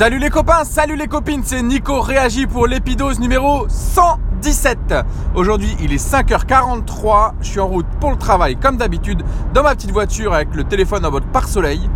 Salut 0.00 0.18
les 0.18 0.30
copains, 0.30 0.64
salut 0.64 0.96
les 0.96 1.08
copines, 1.08 1.42
c'est 1.44 1.60
Nico 1.60 2.00
réagit 2.00 2.46
pour 2.46 2.66
l'épidose 2.66 3.20
numéro 3.20 3.66
117. 3.68 4.94
Aujourd'hui 5.34 5.76
il 5.78 5.92
est 5.92 6.02
5h43, 6.02 7.32
je 7.42 7.46
suis 7.46 7.60
en 7.60 7.66
route 7.66 7.84
pour 8.00 8.10
le 8.10 8.16
travail 8.16 8.56
comme 8.56 8.78
d'habitude 8.78 9.22
dans 9.52 9.62
ma 9.62 9.74
petite 9.74 9.90
voiture 9.90 10.32
avec 10.32 10.54
le 10.54 10.64
téléphone 10.64 11.04
en 11.04 11.10
mode 11.10 11.26
pare-soleil. 11.26 11.90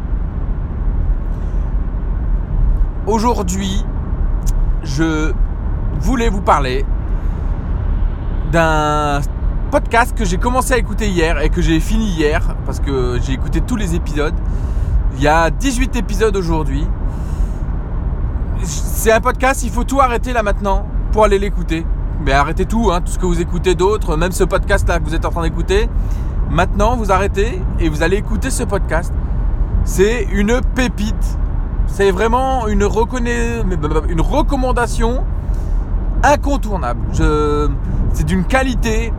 Aujourd'hui 3.06 3.86
je 4.82 5.32
voulais 5.98 6.28
vous 6.28 6.42
parler 6.42 6.84
d'un 8.52 9.22
podcast 9.70 10.14
que 10.14 10.26
j'ai 10.26 10.36
commencé 10.36 10.74
à 10.74 10.76
écouter 10.76 11.08
hier 11.08 11.40
et 11.40 11.48
que 11.48 11.62
j'ai 11.62 11.80
fini 11.80 12.08
hier 12.08 12.54
parce 12.66 12.80
que 12.80 13.18
j'ai 13.22 13.32
écouté 13.32 13.62
tous 13.62 13.76
les 13.76 13.94
épisodes. 13.94 14.34
Il 15.16 15.22
y 15.22 15.26
a 15.26 15.48
18 15.48 15.96
épisodes 15.96 16.36
aujourd'hui 16.36 16.86
c'est 18.64 19.12
un 19.12 19.20
podcast, 19.20 19.62
il 19.64 19.70
faut 19.70 19.84
tout 19.84 20.00
arrêter 20.00 20.32
là 20.32 20.42
maintenant 20.42 20.86
pour 21.12 21.24
aller 21.24 21.38
l'écouter. 21.38 21.86
Mais 22.24 22.32
arrêtez 22.32 22.64
tout, 22.64 22.90
hein, 22.92 23.00
tout 23.00 23.12
ce 23.12 23.18
que 23.18 23.26
vous 23.26 23.40
écoutez 23.40 23.74
d'autres, 23.74 24.16
même 24.16 24.32
ce 24.32 24.44
podcast 24.44 24.88
là 24.88 24.98
que 24.98 25.04
vous 25.04 25.14
êtes 25.14 25.24
en 25.24 25.30
train 25.30 25.42
d'écouter. 25.42 25.88
Maintenant, 26.50 26.96
vous 26.96 27.12
arrêtez 27.12 27.60
et 27.80 27.88
vous 27.88 28.02
allez 28.02 28.16
écouter 28.16 28.50
ce 28.50 28.62
podcast. 28.62 29.12
C'est 29.84 30.26
une 30.32 30.60
pépite. 30.74 31.38
C'est 31.86 32.10
vraiment 32.10 32.66
une, 32.68 32.88
une 34.08 34.20
recommandation 34.20 35.24
incontournable. 36.22 37.00
C'est 38.12 38.24
d'une 38.24 38.44
qualité, 38.44 39.12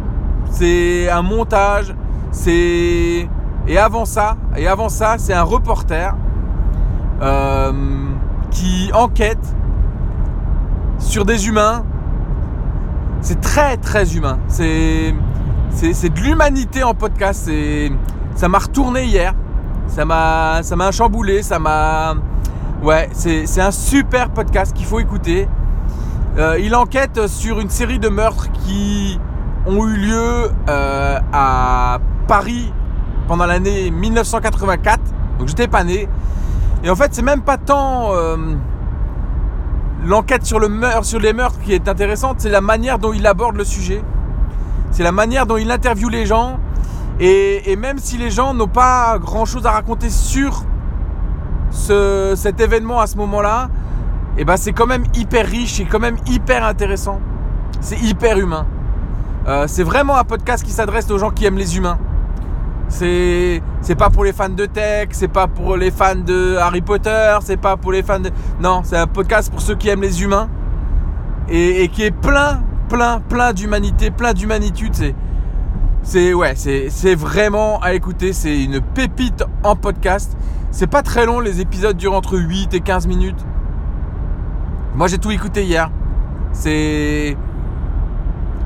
c'est 0.50 1.10
un 1.10 1.22
montage, 1.22 1.94
et 2.48 3.28
avant 3.78 4.06
ça, 4.06 4.38
et 4.56 4.68
avant 4.68 4.90
ça, 4.90 5.16
c'est 5.18 5.34
un 5.34 5.44
reporter. 5.44 6.16
Euh, 7.22 7.72
qui 8.56 8.90
enquête 8.94 9.56
sur 10.98 11.26
des 11.26 11.48
humains. 11.48 11.86
C'est 13.22 13.42
très 13.42 13.78
très 13.78 14.16
humain. 14.16 14.40
C'est 14.48 15.14
de 15.74 16.20
l'humanité 16.22 16.84
en 16.84 16.94
podcast. 16.94 17.52
ça 18.36 18.48
m'a 18.48 18.58
retourné 18.58 19.06
hier. 19.06 19.34
Ça 19.88 20.06
m'a 20.06 20.62
ça 20.64 20.76
m'a 20.76 20.92
chamboulé. 20.92 21.44
Ça 21.44 21.60
m'a 21.60 22.16
ouais. 22.82 23.10
C'est 23.14 23.62
un 23.62 23.72
super 23.72 24.30
podcast 24.30 24.74
qu'il 24.76 24.86
faut 24.86 25.00
écouter. 25.00 25.48
Euh, 26.38 26.60
il 26.60 26.76
enquête 26.76 27.28
sur 27.28 27.60
une 27.60 27.70
série 27.70 28.00
de 28.00 28.10
meurtres 28.10 28.52
qui 28.66 29.20
ont 29.66 29.86
eu 29.86 29.96
lieu 29.96 30.52
euh, 30.70 31.20
à 31.32 32.00
Paris 32.28 32.72
pendant 33.28 33.46
l'année 33.46 33.92
1984. 33.92 35.00
Donc 35.40 35.50
j'étais 35.50 35.68
pas 35.68 35.84
né. 35.84 36.08
Et 36.86 36.90
en 36.92 36.96
fait, 36.96 37.16
c'est 37.16 37.24
même 37.24 37.42
pas 37.42 37.58
tant 37.58 38.14
euh, 38.14 38.38
l'enquête 40.06 40.46
sur, 40.46 40.60
le 40.60 40.70
sur 41.02 41.20
les 41.20 41.34
meurtres 41.34 41.60
qui 41.62 41.74
est 41.74 41.88
intéressante, 41.88 42.36
c'est 42.40 42.50
la 42.50 42.62
manière 42.62 43.00
dont 43.00 43.12
il 43.12 43.26
aborde 43.26 43.56
le 43.56 43.64
sujet. 43.64 44.04
C'est 44.92 45.02
la 45.02 45.12
manière 45.12 45.48
dont 45.48 45.58
il 45.58 45.72
interviewe 45.72 46.10
les 46.10 46.28
gens. 46.28 46.60
Et, 47.20 47.76
même 47.76 47.98
si 47.98 48.18
les 48.18 48.30
gens 48.30 48.54
n'ont 48.54 48.68
pas 48.68 49.18
grand 49.18 49.46
chose 49.46 49.66
à 49.66 49.72
raconter 49.72 50.12
sur 50.12 50.64
cet 51.72 52.60
événement 52.60 53.00
à 53.00 53.08
ce 53.08 53.18
moment-là, 53.18 53.70
et 54.38 54.42
eh 54.42 54.46
ben 54.46 54.58
c'est 54.58 54.74
quand 54.74 54.86
même 54.86 55.06
hyper 55.16 55.46
riche 55.46 55.80
et 55.80 55.86
quand 55.86 56.00
même 56.00 56.18
hyper 56.28 56.66
intéressant. 56.66 57.20
C'est 57.80 58.00
hyper 58.00 58.38
humain. 58.38 58.68
Euh, 59.48 59.66
c'est 59.68 59.84
vraiment 59.84 60.18
un 60.18 60.26
podcast 60.26 60.64
qui 60.64 60.72
s'adresse 60.72 61.10
aux 61.10 61.18
gens 61.18 61.32
qui 61.32 61.46
aiment 61.46 61.58
les 61.58 61.78
humains. 61.78 61.98
C'est 62.88 63.62
c'est 63.82 63.96
pas 63.96 64.10
pour 64.10 64.24
les 64.24 64.34
fans 64.34 64.50
de 64.50 64.66
tech, 64.66 65.10
c'est 65.12 65.28
pas 65.28 65.48
pour 65.48 65.76
les 65.76 65.92
fans 65.92 66.16
de 66.16 66.58
Harry 66.58 66.82
Potter, 66.82 67.38
c'est 67.42 67.58
pas 67.58 67.78
pour 67.78 67.92
les 67.92 68.04
fans 68.04 68.20
de 68.20 68.30
non, 68.62 68.82
c'est 68.84 68.98
un 68.98 69.08
podcast 69.08 69.52
pour 69.52 69.62
ceux 69.62 69.76
qui 69.76 69.90
aiment 69.90 70.02
les 70.02 70.22
humains 70.24 70.50
et, 71.50 71.90
qui 71.90 72.04
est 72.04 72.12
plein 72.12 72.62
plein 72.90 73.20
plein 73.20 73.54
d'humanité, 73.54 74.12
plein 74.12 74.34
d'humanitude, 74.34 74.94
c'est 74.94 75.16
c'est 76.04 76.34
ouais, 76.34 76.54
c'est 76.56 76.90
c'est 76.90 77.16
vraiment 77.16 77.80
à 77.82 77.94
écouter, 77.94 78.34
c'est 78.34 78.64
une 78.64 78.82
pépite 78.82 79.44
en 79.64 79.76
podcast. 79.76 80.38
C'est 80.72 80.88
pas 80.88 81.02
très 81.04 81.26
long, 81.26 81.40
les 81.40 81.62
épisodes 81.62 81.96
durent 81.96 82.16
entre 82.16 82.38
8 82.38 82.74
et 82.74 82.82
15 82.82 83.08
minutes. 83.08 83.46
Moi, 84.96 85.08
j'ai 85.08 85.18
tout 85.18 85.32
écouté 85.32 85.64
hier. 85.64 85.90
C'est 86.52 87.38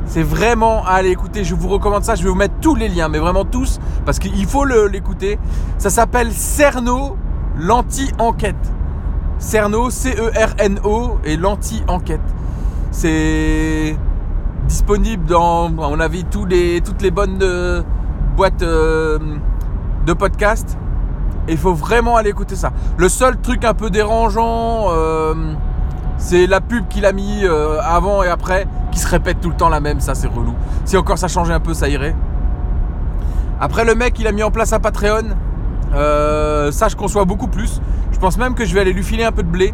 c'est 0.05 0.23
vraiment 0.23 0.85
à 0.85 0.91
aller 0.93 1.09
écouter. 1.09 1.43
Je 1.43 1.55
vous 1.55 1.67
recommande 1.67 2.03
ça. 2.03 2.15
Je 2.15 2.23
vais 2.23 2.29
vous 2.29 2.35
mettre 2.35 2.55
tous 2.61 2.75
les 2.75 2.89
liens, 2.89 3.09
mais 3.09 3.19
vraiment 3.19 3.45
tous, 3.45 3.79
parce 4.05 4.19
qu'il 4.19 4.45
faut 4.45 4.65
l'écouter. 4.65 5.39
Ça 5.77 5.89
s'appelle 5.89 6.31
Cerno, 6.31 7.17
l'anti-enquête. 7.57 8.73
Cerno, 9.37 9.89
C-E-R-N-O, 9.89 11.19
et 11.23 11.37
l'anti-enquête. 11.37 12.19
C'est 12.91 13.95
disponible 14.67 15.25
dans, 15.25 15.67
à 15.67 15.89
mon 15.89 15.99
avis, 15.99 16.25
toutes 16.25 16.51
les 16.51 17.11
bonnes 17.11 17.39
euh, 17.41 17.81
boîtes 18.35 18.61
euh, 18.63 19.19
de 20.05 20.13
podcast. 20.13 20.77
Il 21.47 21.57
faut 21.57 21.73
vraiment 21.73 22.15
aller 22.15 22.29
écouter 22.29 22.55
ça. 22.55 22.71
Le 22.97 23.09
seul 23.09 23.37
truc 23.39 23.65
un 23.65 23.73
peu 23.73 23.89
dérangeant, 23.89 24.87
euh, 24.89 25.33
c'est 26.19 26.45
la 26.45 26.61
pub 26.61 26.87
qu'il 26.87 27.05
a 27.05 27.13
mis 27.13 27.43
avant 27.81 28.21
et 28.21 28.27
après 28.27 28.67
se 28.99 29.07
répète 29.07 29.41
tout 29.41 29.49
le 29.49 29.55
temps 29.55 29.69
la 29.69 29.79
même, 29.79 29.99
ça 29.99 30.13
c'est 30.13 30.27
relou. 30.27 30.53
Si 30.85 30.97
encore 30.97 31.17
ça 31.17 31.27
changeait 31.27 31.53
un 31.53 31.59
peu, 31.59 31.73
ça 31.73 31.89
irait. 31.89 32.15
Après 33.59 33.85
le 33.85 33.95
mec, 33.95 34.19
il 34.19 34.27
a 34.27 34.31
mis 34.31 34.43
en 34.43 34.51
place 34.51 34.73
un 34.73 34.79
Patreon. 34.79 35.35
Euh, 35.93 36.71
ça, 36.71 36.87
je 36.87 36.95
conçois 36.95 37.25
beaucoup 37.25 37.47
plus. 37.47 37.81
Je 38.11 38.19
pense 38.19 38.37
même 38.37 38.53
que 38.53 38.63
je 38.63 38.73
vais 38.73 38.81
aller 38.81 38.93
lui 38.93 39.03
filer 39.03 39.23
un 39.23 39.31
peu 39.31 39.43
de 39.43 39.49
blé. 39.49 39.73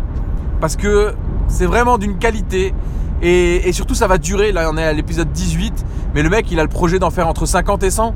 Parce 0.62 0.76
que 0.76 1.14
c'est 1.48 1.66
vraiment 1.66 1.98
d'une 1.98 2.18
qualité. 2.18 2.74
Et, 3.22 3.72
surtout, 3.74 3.96
ça 3.96 4.08
va 4.08 4.18
durer. 4.18 4.52
Là, 4.52 4.70
on 4.72 4.78
est 4.78 4.84
à 4.84 4.94
l'épisode 4.94 5.32
18. 5.32 5.86
Mais 6.14 6.24
le 6.24 6.30
mec, 6.30 6.52
il 6.52 6.60
a 6.60 6.64
le 6.64 6.70
projet 6.70 7.00
d'en 7.00 7.10
faire 7.10 7.28
entre 7.28 7.46
50 7.46 7.84
et 7.84 7.92
100. 7.92 8.16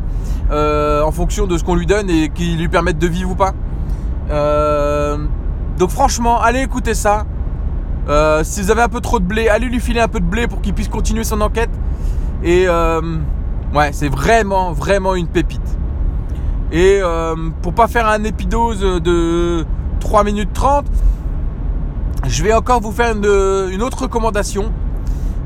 Euh, 0.51 1.03
en 1.03 1.11
fonction 1.11 1.45
de 1.45 1.57
ce 1.57 1.63
qu'on 1.63 1.75
lui 1.75 1.85
donne 1.85 2.09
et 2.09 2.29
qui 2.29 2.55
lui 2.55 2.67
permettent 2.67 2.97
de 2.97 3.07
vivre 3.07 3.31
ou 3.31 3.35
pas. 3.35 3.53
Euh, 4.31 5.17
donc 5.77 5.89
franchement, 5.91 6.41
allez 6.41 6.61
écouter 6.61 6.95
ça. 6.95 7.25
Euh, 8.09 8.43
si 8.43 8.61
vous 8.61 8.71
avez 8.71 8.81
un 8.81 8.89
peu 8.89 9.01
trop 9.01 9.19
de 9.19 9.25
blé, 9.25 9.49
allez 9.49 9.67
lui 9.67 9.79
filer 9.79 9.99
un 9.99 10.07
peu 10.07 10.19
de 10.19 10.25
blé 10.25 10.47
pour 10.47 10.61
qu'il 10.61 10.73
puisse 10.73 10.87
continuer 10.87 11.23
son 11.23 11.41
enquête. 11.41 11.69
Et 12.43 12.65
euh, 12.67 13.01
ouais, 13.73 13.91
c'est 13.93 14.09
vraiment, 14.09 14.71
vraiment 14.71 15.13
une 15.15 15.27
pépite. 15.27 15.77
Et 16.71 16.99
euh, 17.01 17.35
pour 17.61 17.73
pas 17.73 17.87
faire 17.87 18.07
un 18.07 18.23
épidose 18.23 18.81
de 18.81 19.65
3 19.99 20.23
minutes 20.23 20.53
30, 20.53 20.85
je 22.27 22.43
vais 22.43 22.53
encore 22.53 22.81
vous 22.81 22.91
faire 22.91 23.15
une, 23.15 23.81
autre 23.81 24.03
recommandation. 24.03 24.71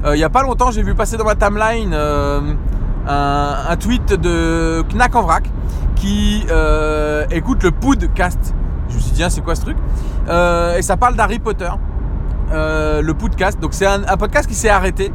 il 0.05 0.13
n'y 0.13 0.23
a 0.23 0.29
pas 0.29 0.43
longtemps, 0.43 0.71
j'ai 0.71 0.83
vu 0.83 0.95
passer 0.95 1.17
dans 1.17 1.25
ma 1.25 1.35
timeline 1.35 1.93
un, 3.07 3.75
tweet 3.77 4.13
de 4.13 4.83
Knack 4.93 5.15
en 5.15 5.21
vrac 5.21 5.49
qui 5.95 6.45
écoute 7.31 7.63
le 7.63 7.71
podcast. 7.71 8.53
Je 8.89 8.95
me 8.95 8.99
suis 8.99 9.11
dit, 9.13 9.23
c'est 9.29 9.41
quoi 9.41 9.55
ce 9.55 9.61
truc? 9.61 9.77
Et 10.27 10.81
ça 10.81 10.97
parle 10.97 11.15
d'Harry 11.15 11.39
Potter. 11.39 11.69
Euh, 12.53 13.01
le 13.01 13.13
podcast. 13.15 13.59
Donc 13.59 13.73
c'est 13.73 13.87
un, 13.87 14.17
podcast 14.17 14.47
qui 14.47 14.55
s'est 14.55 14.69
arrêté. 14.69 15.11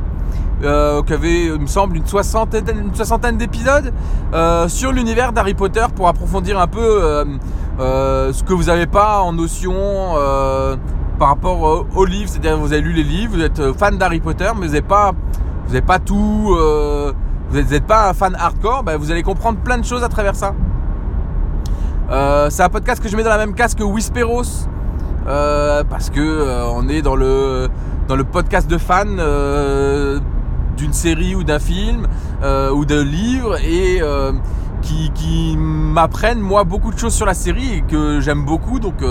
Euh, 0.64 1.04
qui 1.04 1.12
avait, 1.12 1.44
il 1.44 1.60
me 1.60 1.66
semble, 1.68 1.96
une 1.96 2.06
soixantaine, 2.06 2.64
une 2.68 2.92
soixantaine 2.92 3.36
d'épisodes 3.36 3.92
euh, 4.34 4.66
sur 4.66 4.90
l'univers 4.90 5.32
d'Harry 5.32 5.54
Potter 5.54 5.84
pour 5.94 6.08
approfondir 6.08 6.58
un 6.58 6.66
peu 6.66 7.24
ce 7.78 8.42
que 8.42 8.52
vous 8.52 8.64
n'avez 8.64 8.88
pas 8.88 9.20
en 9.20 9.32
notion 9.32 9.74
par 11.18 11.28
rapport 11.28 11.86
aux 11.94 12.04
livres. 12.04 12.28
C'est-à-dire 12.28 12.58
vous 12.58 12.72
avez 12.72 12.82
lu 12.82 12.92
les 12.92 13.04
livres, 13.04 13.36
vous 13.36 13.42
êtes 13.42 13.72
fan 13.78 13.96
d'Harry 13.98 14.20
Potter, 14.20 14.50
mais 14.56 14.66
vous 14.66 14.72
n'avez 14.72 14.82
pas, 14.82 15.12
pas 15.86 15.98
tout, 16.00 16.56
vous 17.50 17.56
n'êtes 17.56 17.86
pas 17.86 18.08
un 18.08 18.14
fan 18.14 18.34
hardcore. 18.34 18.82
Ben, 18.82 18.96
vous 18.96 19.12
allez 19.12 19.22
comprendre 19.22 19.60
plein 19.60 19.78
de 19.78 19.84
choses 19.84 20.02
à 20.02 20.08
travers 20.08 20.34
ça. 20.34 20.54
c'est 22.50 22.62
un 22.64 22.68
podcast 22.68 23.00
que 23.00 23.08
je 23.08 23.16
mets 23.16 23.22
dans 23.22 23.30
la 23.30 23.38
même 23.38 23.54
case 23.54 23.76
que 23.76 23.84
Whisperos, 23.84 24.66
euh, 25.28 25.84
parce 25.84 26.08
que 26.08 26.20
euh, 26.20 26.64
on 26.72 26.88
est 26.88 27.02
dans 27.02 27.16
le 27.16 27.68
dans 28.08 28.16
le 28.16 28.24
podcast 28.24 28.70
de 28.70 28.78
fans 28.78 29.04
euh, 29.18 30.18
d'une 30.76 30.94
série 30.94 31.34
ou 31.34 31.44
d'un 31.44 31.58
film 31.58 32.06
ou 32.72 32.84
d'un 32.84 33.04
livre 33.04 33.56
et 33.62 34.00
qui, 34.80 35.10
qui 35.12 35.56
m'apprennent 35.58 36.40
moi 36.40 36.64
beaucoup 36.64 36.92
de 36.92 36.98
choses 36.98 37.12
sur 37.12 37.26
la 37.26 37.34
série 37.34 37.74
et 37.74 37.82
que 37.82 38.20
j'aime 38.20 38.44
beaucoup 38.44 38.78
donc 38.78 39.02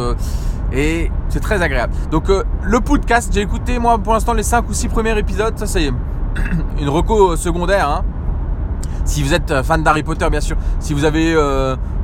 et 0.72 1.12
c'est 1.30 1.42
très 1.42 1.62
agréable. 1.62 1.94
Donc 2.10 2.30
le 2.30 2.80
podcast, 2.80 3.31
j'ai 3.34 3.42
écouté 3.42 3.80
moi 3.80 3.98
pour 3.98 4.14
l'instant 4.14 4.34
les 4.34 4.44
5 4.44 4.68
ou 4.69 4.74
6 4.74 4.88
premiers 4.88 5.18
épisodes, 5.19 5.54
ça 5.58 5.68
c'est 5.68 5.92
une 6.80 6.90
reco 6.90 7.36
secondaire 7.36 7.90
hein. 7.90 8.06
Si 9.04 9.24
vous 9.24 9.34
êtes 9.34 9.62
fan 9.64 9.84
d'Harry 9.84 10.04
Potter 10.04 10.30
bien 10.30 10.42
sûr, 10.42 10.56
si 10.80 10.94
vous 10.94 11.04
avez 11.04 11.36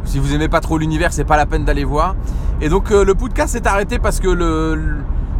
si 0.04 0.19
vous 0.19 0.36
aimez 0.36 0.50
pas 0.50 0.60
trop 0.60 0.77
l'univers, 0.77 1.13
c'est 1.13 1.24
pas 1.24 1.38
la 1.38 1.45
peine 1.45 1.63
d'aller 1.63 1.86
voir. 1.86 2.15
Et 2.61 2.69
donc 2.69 2.91
euh, 2.91 3.03
le 3.03 3.15
podcast 3.15 3.53
s'est 3.53 3.67
arrêté 3.67 4.00
parce 4.00 4.19
que 4.19 4.27
le, 4.27 5.00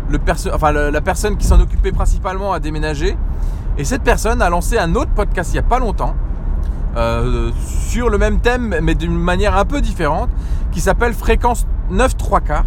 la 0.10 1.01
personne 1.01 1.38
qui 1.38 1.45
s'en 1.45 1.60
occupait 1.60 1.92
principalement 1.92 2.54
a 2.54 2.60
déménagé. 2.60 3.18
Et 3.77 3.86
cette 3.86 4.04
personne 4.04 4.42
a 4.42 4.50
lancé 4.50 4.77
un 4.77 4.95
autre 4.95 5.12
podcast 5.12 5.51
il 5.51 5.54
n'y 5.54 5.60
a 5.60 5.63
pas 5.63 5.80
longtemps. 5.80 6.15
Euh, 6.95 7.51
sur 7.88 8.10
le 8.12 8.19
même 8.19 8.39
thème 8.39 8.75
mais 8.83 8.94
d'une 8.94 9.18
manière 9.18 9.57
un 9.57 9.65
peu 9.65 9.81
différente 9.81 10.30
qui 10.71 10.80
s'appelle 10.80 11.13
Fréquence 11.13 11.65
9 11.89 12.18
3 12.18 12.42
quarts 12.42 12.65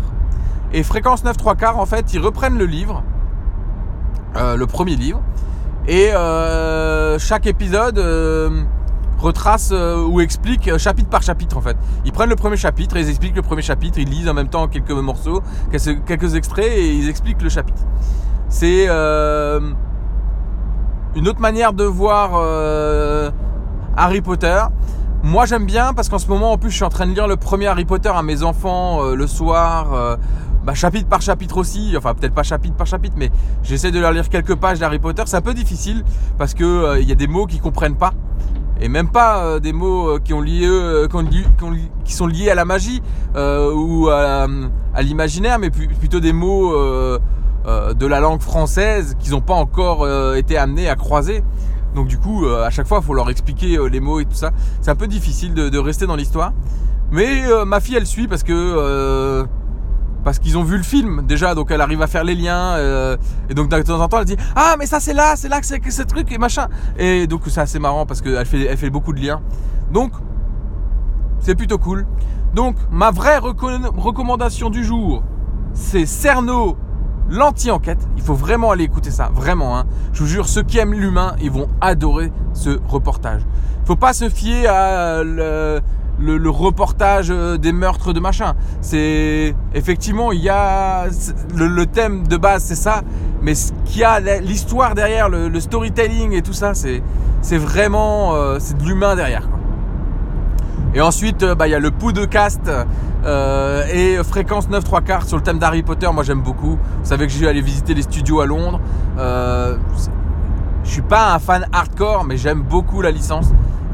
Et 0.73 0.83
Fréquence 0.83 1.23
9 1.23 1.37
3 1.37 1.55
quarts, 1.55 1.79
en 1.79 1.87
fait, 1.87 2.13
ils 2.13 2.19
reprennent 2.19 2.59
le 2.59 2.67
livre, 2.67 3.05
euh, 4.37 4.57
le 4.57 4.67
premier 4.67 4.97
livre, 4.97 5.23
et 5.87 6.11
chaque 7.19 7.47
épisode 7.47 7.99
euh, 9.19 9.23
retrace 9.23 9.73
ou 9.73 10.21
explique 10.21 10.77
chapitre 10.79 11.09
par 11.09 11.23
chapitre 11.23 11.57
en 11.57 11.61
fait. 11.61 11.77
Ils 12.05 12.13
prennent 12.13 12.31
le 12.31 12.37
premier 12.37 12.57
chapitre 12.57 12.97
ils 12.97 13.09
expliquent 13.09 13.37
le 13.37 13.43
premier 13.43 13.63
chapitre, 13.63 13.99
ils 13.99 14.09
lisent 14.09 14.29
en 14.29 14.35
même 14.35 14.49
temps 14.49 14.69
quelques 14.69 14.91
morceaux, 14.91 15.43
quelques 15.71 16.35
extraits 16.35 16.71
et 16.71 16.95
ils 16.95 17.09
expliquent 17.09 17.43
le 17.43 17.49
chapitre. 17.49 17.83
C'est 18.49 18.87
une 18.87 19.69
autre 21.29 21.41
manière 21.41 21.73
de 21.73 21.85
voir 21.85 22.35
Harry 23.97 24.21
Potter. 24.21 24.63
Moi 25.23 25.47
j'aime 25.47 25.67
bien 25.67 25.93
parce 25.95 26.09
qu'en 26.09 26.19
ce 26.19 26.29
moment 26.29 26.53
en 26.53 26.59
plus 26.59 26.71
je 26.71 26.77
suis 26.77 26.85
en 26.85 26.91
train 26.91 27.07
de 27.07 27.13
lire 27.13 27.27
le 27.27 27.37
premier 27.37 27.67
Harry 27.67 27.85
Potter 27.85 28.13
à 28.15 28.23
mes 28.23 28.43
enfants 28.43 29.03
le 29.03 29.27
soir 29.27 30.19
bah, 30.67 30.75
chapitre 30.75 31.09
par 31.09 31.23
chapitre 31.23 31.59
aussi, 31.59 31.95
enfin 31.97 32.13
peut-être 32.13 32.35
pas 32.35 32.43
chapitre 32.43 32.75
par 32.75 32.89
chapitre, 32.89 33.15
mais 33.17 33.31
j'essaie 33.63 33.93
de 33.93 34.01
leur 34.01 34.11
lire 34.11 34.29
quelques 34.29 34.57
pages 34.57 34.81
d'Harry 34.81 34.99
Potter. 34.99 35.23
C'est 35.27 35.37
un 35.37 35.41
peu 35.41 35.55
difficile 35.55 36.03
parce 36.39 36.55
que 36.55 36.65
euh, 36.65 37.01
il 37.01 37.09
y 37.09 37.13
a 37.13 37.15
des 37.15 37.29
mots 37.29 37.47
qu'ils 37.47 37.61
comprennent 37.61 37.95
pas 37.95 38.13
et 38.81 38.89
même 38.89 39.09
pas 39.09 39.43
euh, 39.43 39.59
des 39.59 39.73
mots 39.73 40.11
euh, 40.11 40.19
qui 40.19 42.13
sont 42.13 42.27
liés 42.27 42.51
à 42.51 42.55
la 42.55 42.65
magie 42.65 43.03
ou 43.35 44.09
à, 44.09 44.47
l'imaginaire, 45.03 45.59
mais 45.59 45.71
plutôt 45.71 46.21
des 46.21 46.33
mots 46.33 46.73
de 46.75 48.07
la 48.07 48.21
langue 48.21 48.41
française 48.41 49.17
qu'ils 49.19 49.33
n'ont 49.33 49.41
pas 49.41 49.55
encore 49.55 50.07
été 50.37 50.57
amenés 50.57 50.89
à 50.89 50.97
croiser. 50.97 51.43
Donc 51.95 52.09
du 52.09 52.19
coup, 52.19 52.47
à 52.47 52.71
chaque 52.71 52.87
fois, 52.87 53.01
il 53.03 53.07
faut 53.07 53.15
leur 53.15 53.29
expliquer 53.29 53.79
les 53.91 54.01
mots 54.01 54.21
et 54.21 54.25
tout 54.25 54.35
ça. 54.35 54.53
C'est 54.81 54.91
un 54.91 54.95
peu 54.97 55.07
difficile 55.07 55.53
de 55.53 55.79
rester 55.79 56.07
dans 56.07 56.17
l'histoire. 56.17 56.53
Mais 57.11 57.43
ma 57.67 57.81
fille, 57.81 57.97
elle 57.97 58.07
suit 58.07 58.27
parce 58.27 58.43
que 58.43 59.47
parce 60.27 60.41
qu'ils 60.41 60.59
ont 60.59 60.65
vu 60.65 60.77
le 60.77 60.83
film 60.83 61.23
déjà, 61.25 61.55
donc 61.55 61.71
elle 61.71 61.81
arrive 61.81 62.03
à 62.03 62.09
faire 62.09 62.25
les 62.25 62.35
liens. 62.35 62.75
Euh, 62.75 63.17
et 63.49 63.55
donc 63.55 63.69
de 63.69 63.83
temps 63.83 64.01
en 64.01 64.09
temps, 64.09 64.19
elle 64.19 64.25
dit 64.25 64.37
Ah, 64.57 64.75
mais 64.77 64.87
ça 64.87 64.99
c'est 64.99 65.13
là, 65.13 65.37
c'est 65.37 65.49
là 65.49 65.61
que 65.61 65.67
c'est 65.67 65.81
ce 65.89 66.03
truc 66.03 66.33
et 66.33 66.37
machin. 66.37 66.67
Et 66.99 67.29
donc 67.29 67.43
c'est 67.47 67.61
assez 67.61 67.79
marrant 67.79 68.07
parce 68.07 68.23
qu'elle 68.23 68.45
fait, 68.45 68.91
beaucoup 68.91 69.13
de 69.13 69.21
liens. 69.21 69.41
Donc 69.93 70.11
c'est 71.39 71.55
plutôt 71.55 71.79
cool. 71.79 72.09
Donc 72.55 72.75
ma 72.91 73.13
vraie 73.13 73.39
recommandation 73.39 74.69
du 74.69 74.83
jour, 74.83 75.23
c'est 75.75 76.07
Cerno, 76.07 76.77
l'anti-enquête. 77.31 78.09
Il 78.17 78.23
faut 78.25 78.35
vraiment 78.35 78.73
aller 78.73 78.83
écouter 78.83 79.13
ça, 79.13 79.31
vraiment. 79.33 79.79
Hein. 79.79 79.85
Je 80.13 80.25
vous 80.25 80.29
jure, 80.29 80.49
ceux 80.49 80.65
qui 80.65 80.79
aiment 80.79 80.95
l'humain, 80.95 81.37
ils 81.41 81.53
vont 81.53 81.69
adorer 81.81 82.33
ce 82.53 82.81
reportage. 82.89 83.43
Il 83.85 83.87
faut 83.87 83.95
pas 83.95 84.13
se 84.13 84.29
fier 84.29 84.67
à 84.67 85.23
le, 85.23 85.81
le, 86.19 86.51
reportage 86.51 87.29
euh, 87.31 87.57
des 87.59 87.73
meurtres 87.73 88.13
de 88.13 88.21
machin. 88.21 88.55
C'est 88.81 89.55
effectivement 89.75 90.33
il 90.33 90.41
y 90.41 90.49
a 90.49 91.07
le, 91.55 91.87
thème 91.87 92.27
de 92.27 92.37
base 92.37 92.65
c'est 92.65 92.75
ça, 92.75 93.03
mais 93.43 93.55
ce 93.55 93.73
qu'il 93.85 94.01
y 94.01 94.05
a 94.05 94.21
l'histoire 94.41 94.95
derrière, 94.95 95.29
le, 95.29 95.61
storytelling 95.61 96.33
et 96.33 96.43
tout 96.43 96.53
ça, 96.53 96.73
c'est 96.75 97.03
vraiment 97.59 98.35
euh, 98.35 98.59
c'est 98.61 98.77
de 98.79 98.85
l'humain 98.85 99.17
derrière. 99.17 99.49
Et 100.97 101.01
ensuite 101.03 101.43
euh, 101.43 101.55
bah, 101.55 101.69
il 101.69 101.73
y 101.73 101.75
a 101.75 101.79
le 101.79 101.91
podcast 101.91 102.71
euh, 103.27 103.85
et 103.93 104.23
fréquence 104.25 104.71
9 104.71 104.83
3 104.83 105.01
quarts 105.03 105.27
sur 105.27 105.37
le 105.37 105.43
thème 105.43 105.59
d'Harry 105.59 105.83
Potter. 105.83 106.09
Moi 106.11 106.23
j'aime 106.23 106.41
beaucoup. 106.41 106.79
Vous 106.79 107.05
savez 107.05 107.27
que 107.27 107.33
j'ai 107.35 107.47
allé 107.47 107.61
visiter 107.61 107.93
les 107.93 108.01
studios 108.01 108.41
à 108.41 108.47
Londres. 108.47 108.81
Euh, 109.19 109.77
je 110.85 110.91
suis 110.91 111.03
pas 111.03 111.35
un 111.35 111.39
fan 111.39 111.67
hardcore, 111.71 112.25
mais 112.25 112.39
j'aime 112.39 112.63
beaucoup 112.63 113.03
la 113.03 113.11
licence. 113.11 113.49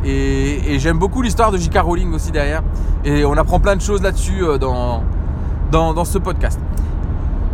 Et, 0.05 0.79
j'aime 0.79 0.99
beaucoup 0.99 1.23
l'histoire 1.23 1.53
de 1.53 1.59
J.K. 1.59 1.79
Rowling 1.79 2.13
aussi 2.15 2.31
derrière. 2.31 2.63
Et 3.05 3.25
on 3.25 3.35
apprend 3.35 3.61
plein 3.61 3.77
de 3.77 3.81
choses 3.81 4.03
là-dessus 4.03 4.43
euh, 4.43 4.59
dans, 4.59 5.03
dans, 5.71 6.05
ce 6.05 6.19
podcast. 6.19 6.59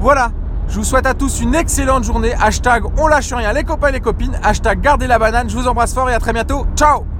Voilà, 0.00 0.30
je 0.68 0.76
vous 0.76 0.84
souhaite 0.84 1.06
à 1.06 1.14
tous 1.14 1.40
une 1.40 1.54
excellente 1.54 2.04
journée. 2.04 2.34
Hashtag 2.40 2.84
on 2.98 3.06
lâche 3.06 3.32
rien 3.32 3.52
les 3.52 3.64
copains 3.64 3.88
et 3.88 3.92
les 3.92 4.00
copines. 4.00 4.38
Hashtag 4.42 4.80
gardez 4.80 5.06
la 5.06 5.18
banane. 5.18 5.50
Je 5.50 5.56
vous 5.56 5.68
embrasse 5.68 5.94
fort 5.94 6.08
et 6.10 6.14
à 6.14 6.18
très 6.18 6.32
bientôt. 6.32 6.66
Ciao 6.76 7.17